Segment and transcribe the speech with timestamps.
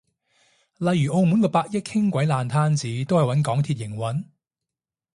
[0.79, 4.23] 例如澳門個百億輕軌爛攤子都係搵港鐵營運？